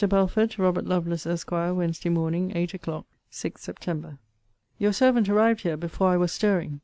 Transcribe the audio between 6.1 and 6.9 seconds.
was stirring.